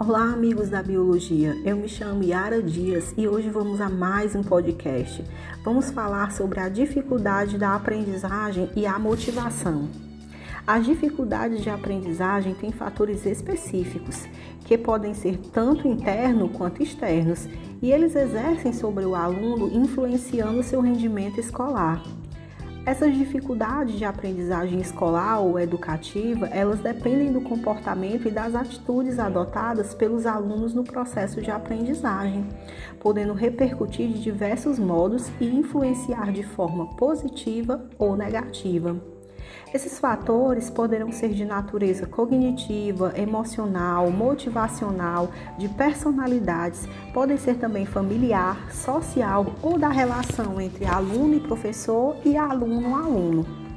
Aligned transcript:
Olá, 0.00 0.32
amigos 0.32 0.68
da 0.68 0.80
biologia. 0.80 1.60
Eu 1.64 1.76
me 1.76 1.88
chamo 1.88 2.22
Yara 2.22 2.62
Dias 2.62 3.12
e 3.16 3.26
hoje 3.26 3.50
vamos 3.50 3.80
a 3.80 3.88
mais 3.88 4.32
um 4.36 4.44
podcast. 4.44 5.24
Vamos 5.64 5.90
falar 5.90 6.30
sobre 6.30 6.60
a 6.60 6.68
dificuldade 6.68 7.58
da 7.58 7.74
aprendizagem 7.74 8.70
e 8.76 8.86
a 8.86 8.96
motivação. 8.96 9.88
As 10.64 10.86
dificuldades 10.86 11.62
de 11.62 11.68
aprendizagem 11.68 12.54
têm 12.54 12.70
fatores 12.70 13.26
específicos, 13.26 14.28
que 14.64 14.78
podem 14.78 15.14
ser 15.14 15.36
tanto 15.52 15.88
internos 15.88 16.52
quanto 16.56 16.80
externos, 16.80 17.48
e 17.82 17.90
eles 17.90 18.14
exercem 18.14 18.72
sobre 18.72 19.04
o 19.04 19.16
aluno 19.16 19.68
influenciando 19.68 20.62
seu 20.62 20.80
rendimento 20.80 21.40
escolar. 21.40 22.00
Essas 22.88 23.14
dificuldades 23.14 23.98
de 23.98 24.06
aprendizagem 24.06 24.80
escolar 24.80 25.40
ou 25.40 25.60
educativa, 25.60 26.46
elas 26.46 26.80
dependem 26.80 27.30
do 27.30 27.42
comportamento 27.42 28.26
e 28.26 28.30
das 28.30 28.54
atitudes 28.54 29.18
adotadas 29.18 29.92
pelos 29.92 30.24
alunos 30.24 30.72
no 30.72 30.82
processo 30.82 31.42
de 31.42 31.50
aprendizagem, 31.50 32.46
podendo 32.98 33.34
repercutir 33.34 34.08
de 34.08 34.22
diversos 34.22 34.78
modos 34.78 35.30
e 35.38 35.44
influenciar 35.44 36.32
de 36.32 36.42
forma 36.42 36.86
positiva 36.96 37.86
ou 37.98 38.16
negativa. 38.16 39.17
Esses 39.72 39.98
fatores 39.98 40.70
poderão 40.70 41.12
ser 41.12 41.30
de 41.30 41.44
natureza 41.44 42.06
cognitiva, 42.06 43.12
emocional, 43.16 44.10
motivacional, 44.10 45.30
de 45.58 45.68
personalidades, 45.68 46.88
podem 47.12 47.36
ser 47.36 47.56
também 47.56 47.84
familiar, 47.84 48.70
social 48.72 49.46
ou 49.62 49.78
da 49.78 49.88
relação 49.88 50.60
entre 50.60 50.86
aluno 50.86 51.34
e 51.34 51.40
professor 51.40 52.16
e 52.24 52.36
aluno-aluno. 52.36 53.68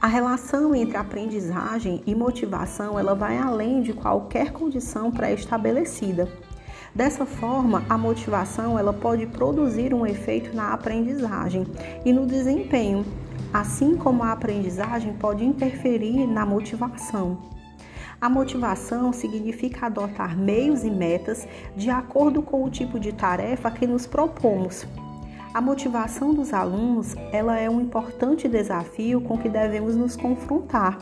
A 0.00 0.06
relação 0.06 0.76
entre 0.76 0.96
aprendizagem 0.96 2.04
e 2.06 2.14
motivação 2.14 2.96
ela 2.96 3.16
vai 3.16 3.36
além 3.36 3.82
de 3.82 3.92
qualquer 3.92 4.52
condição 4.52 5.10
pré-estabelecida. 5.10 6.28
Dessa 6.94 7.26
forma, 7.26 7.82
a 7.88 7.98
motivação 7.98 8.78
ela 8.78 8.92
pode 8.92 9.26
produzir 9.26 9.92
um 9.92 10.06
efeito 10.06 10.54
na 10.54 10.72
aprendizagem 10.72 11.66
e 12.04 12.12
no 12.12 12.26
desempenho, 12.26 13.04
assim 13.52 13.96
como 13.96 14.22
a 14.22 14.32
aprendizagem 14.32 15.12
pode 15.14 15.44
interferir 15.44 16.26
na 16.26 16.44
motivação. 16.44 17.38
A 18.20 18.28
motivação 18.28 19.12
significa 19.12 19.86
adotar 19.86 20.36
meios 20.36 20.82
e 20.82 20.90
metas 20.90 21.46
de 21.76 21.88
acordo 21.88 22.42
com 22.42 22.64
o 22.64 22.70
tipo 22.70 22.98
de 22.98 23.12
tarefa 23.12 23.70
que 23.70 23.86
nos 23.86 24.06
propomos. 24.06 24.84
A 25.54 25.60
motivação 25.60 26.34
dos 26.34 26.52
alunos, 26.52 27.14
ela 27.32 27.58
é 27.58 27.70
um 27.70 27.80
importante 27.80 28.48
desafio 28.48 29.20
com 29.20 29.38
que 29.38 29.48
devemos 29.48 29.96
nos 29.96 30.14
confrontar, 30.14 30.98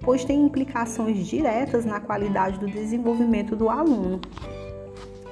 pois 0.00 0.24
tem 0.24 0.42
implicações 0.42 1.26
diretas 1.26 1.84
na 1.84 2.00
qualidade 2.00 2.58
do 2.58 2.66
desenvolvimento 2.66 3.54
do 3.54 3.68
aluno. 3.68 4.20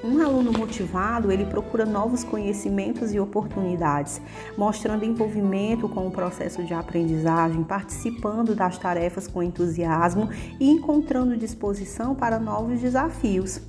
Um 0.03 0.21
aluno 0.21 0.51
motivado, 0.51 1.31
ele 1.31 1.45
procura 1.45 1.85
novos 1.85 2.25
conhecimentos 2.25 3.13
e 3.13 3.21
oportunidades, 3.21 4.21
mostrando 4.57 5.05
envolvimento 5.05 5.87
com 5.87 6.05
o 6.05 6.11
processo 6.11 6.61
de 6.61 6.73
aprendizagem, 6.73 7.63
participando 7.63 8.53
das 8.53 8.77
tarefas 8.77 9.29
com 9.29 9.41
entusiasmo 9.41 10.29
e 10.59 10.69
encontrando 10.69 11.37
disposição 11.37 12.13
para 12.13 12.37
novos 12.37 12.81
desafios. 12.81 13.61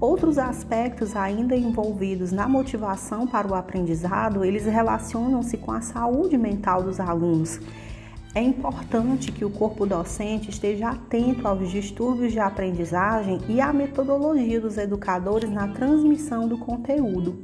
Outros 0.00 0.38
aspectos 0.38 1.14
ainda 1.14 1.54
envolvidos 1.54 2.32
na 2.32 2.48
motivação 2.48 3.24
para 3.24 3.46
o 3.46 3.54
aprendizado, 3.54 4.44
eles 4.44 4.64
relacionam-se 4.64 5.56
com 5.56 5.70
a 5.70 5.80
saúde 5.80 6.36
mental 6.36 6.82
dos 6.82 6.98
alunos 6.98 7.60
é 8.34 8.42
importante 8.42 9.32
que 9.32 9.44
o 9.44 9.50
corpo 9.50 9.84
docente 9.84 10.50
esteja 10.50 10.90
atento 10.90 11.48
aos 11.48 11.68
distúrbios 11.70 12.32
de 12.32 12.38
aprendizagem 12.38 13.40
e 13.48 13.60
à 13.60 13.72
metodologia 13.72 14.60
dos 14.60 14.78
educadores 14.78 15.50
na 15.50 15.66
transmissão 15.68 16.46
do 16.46 16.56
conteúdo. 16.56 17.42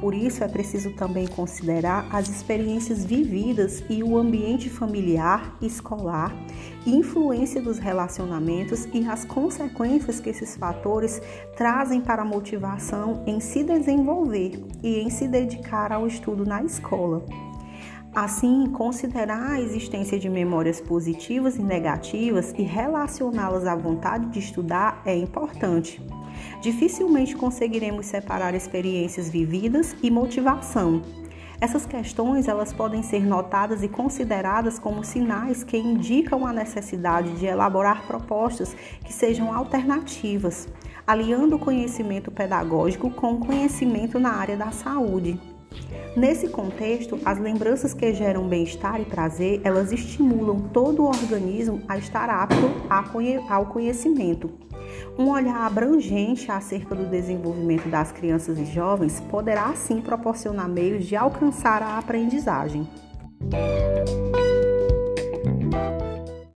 Por 0.00 0.14
isso, 0.14 0.44
é 0.44 0.48
preciso 0.48 0.92
também 0.92 1.26
considerar 1.26 2.06
as 2.14 2.28
experiências 2.28 3.04
vividas 3.04 3.82
e 3.88 4.02
o 4.02 4.18
ambiente 4.18 4.68
familiar, 4.68 5.56
escolar, 5.60 6.34
influência 6.86 7.62
dos 7.62 7.78
relacionamentos 7.78 8.86
e 8.92 9.06
as 9.06 9.24
consequências 9.24 10.20
que 10.20 10.28
esses 10.28 10.54
fatores 10.54 11.20
trazem 11.56 12.00
para 12.00 12.22
a 12.22 12.26
motivação 12.26 13.22
em 13.26 13.40
se 13.40 13.64
desenvolver 13.64 14.62
e 14.82 14.98
em 14.98 15.08
se 15.08 15.26
dedicar 15.26 15.92
ao 15.92 16.06
estudo 16.06 16.44
na 16.44 16.62
escola. 16.62 17.24
Assim, 18.16 18.66
considerar 18.68 19.50
a 19.50 19.60
existência 19.60 20.18
de 20.18 20.26
memórias 20.26 20.80
positivas 20.80 21.56
e 21.56 21.62
negativas 21.62 22.54
e 22.56 22.62
relacioná-las 22.62 23.66
à 23.66 23.76
vontade 23.76 24.30
de 24.30 24.38
estudar 24.38 25.02
é 25.04 25.14
importante. 25.14 26.00
Dificilmente 26.62 27.36
conseguiremos 27.36 28.06
separar 28.06 28.54
experiências 28.54 29.28
vividas 29.28 29.94
e 30.02 30.10
motivação. 30.10 31.02
Essas 31.60 31.84
questões 31.84 32.48
elas 32.48 32.72
podem 32.72 33.02
ser 33.02 33.22
notadas 33.22 33.82
e 33.82 33.88
consideradas 33.88 34.78
como 34.78 35.04
sinais 35.04 35.62
que 35.62 35.76
indicam 35.76 36.46
a 36.46 36.54
necessidade 36.54 37.38
de 37.38 37.44
elaborar 37.44 38.06
propostas 38.06 38.74
que 39.04 39.12
sejam 39.12 39.54
alternativas, 39.54 40.66
aliando 41.06 41.56
o 41.56 41.58
conhecimento 41.58 42.30
pedagógico 42.30 43.10
com 43.10 43.34
o 43.34 43.40
conhecimento 43.40 44.18
na 44.18 44.30
área 44.30 44.56
da 44.56 44.70
saúde. 44.70 45.38
Nesse 46.16 46.48
contexto, 46.48 47.18
as 47.24 47.38
lembranças 47.38 47.92
que 47.92 48.14
geram 48.14 48.48
bem-estar 48.48 49.00
e 49.00 49.04
prazer, 49.04 49.60
elas 49.62 49.92
estimulam 49.92 50.60
todo 50.72 51.02
o 51.02 51.06
organismo 51.06 51.82
a 51.86 51.98
estar 51.98 52.30
apto 52.30 52.70
ao 53.50 53.66
conhecimento. 53.66 54.50
Um 55.18 55.30
olhar 55.30 55.66
abrangente 55.66 56.50
acerca 56.50 56.94
do 56.94 57.06
desenvolvimento 57.06 57.88
das 57.88 58.12
crianças 58.12 58.58
e 58.58 58.64
jovens 58.64 59.20
poderá 59.30 59.66
assim 59.66 60.00
proporcionar 60.00 60.68
meios 60.68 61.04
de 61.04 61.16
alcançar 61.16 61.82
a 61.82 61.98
aprendizagem. 61.98 62.88